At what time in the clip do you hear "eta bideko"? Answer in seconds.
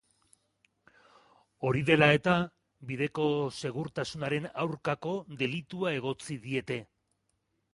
2.19-3.25